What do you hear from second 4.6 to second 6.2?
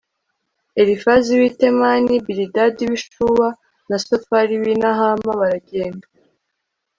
w'i nahama, baragenda